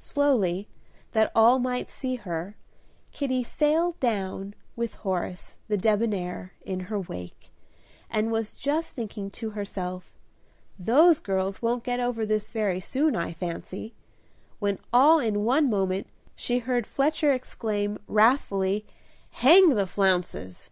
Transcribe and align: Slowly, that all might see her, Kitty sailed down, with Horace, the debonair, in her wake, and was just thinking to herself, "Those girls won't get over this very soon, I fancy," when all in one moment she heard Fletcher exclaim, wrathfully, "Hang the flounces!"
Slowly, 0.00 0.66
that 1.12 1.30
all 1.32 1.60
might 1.60 1.88
see 1.88 2.16
her, 2.16 2.56
Kitty 3.12 3.44
sailed 3.44 4.00
down, 4.00 4.56
with 4.74 4.94
Horace, 4.94 5.58
the 5.68 5.76
debonair, 5.76 6.54
in 6.62 6.80
her 6.90 6.98
wake, 6.98 7.52
and 8.10 8.32
was 8.32 8.54
just 8.56 8.94
thinking 8.94 9.30
to 9.30 9.50
herself, 9.50 10.18
"Those 10.76 11.20
girls 11.20 11.62
won't 11.62 11.84
get 11.84 12.00
over 12.00 12.26
this 12.26 12.50
very 12.50 12.80
soon, 12.80 13.14
I 13.14 13.32
fancy," 13.32 13.94
when 14.58 14.80
all 14.92 15.20
in 15.20 15.44
one 15.44 15.70
moment 15.70 16.08
she 16.34 16.58
heard 16.58 16.84
Fletcher 16.84 17.30
exclaim, 17.32 18.00
wrathfully, 18.08 18.84
"Hang 19.30 19.68
the 19.76 19.86
flounces!" 19.86 20.70